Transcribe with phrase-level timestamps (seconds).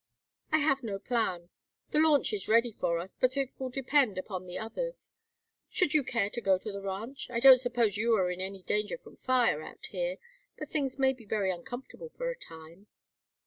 [0.51, 1.51] "I have no plan.
[1.91, 5.13] The launch is ready for us, but it will depend upon the others.
[5.69, 7.29] Should you care to go to the ranch?
[7.29, 10.17] I don't suppose you are in any danger from fire, out here,
[10.57, 12.87] but things may be very uncomfortable for a time."